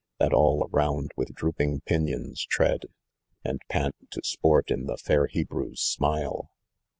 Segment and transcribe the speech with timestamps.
[0.17, 2.85] That al] around with drooping pinions tread,
[3.43, 6.49] And pant to sport in the fair Hebrew's smile.